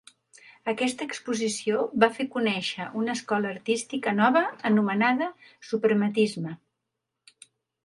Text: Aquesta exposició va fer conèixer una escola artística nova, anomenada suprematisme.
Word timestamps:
Aquesta 0.71 1.07
exposició 1.09 1.83
va 2.03 2.09
fer 2.15 2.25
conèixer 2.37 2.87
una 3.03 3.15
escola 3.19 3.53
artística 3.57 4.15
nova, 4.23 4.43
anomenada 4.73 5.31
suprematisme. 5.73 6.59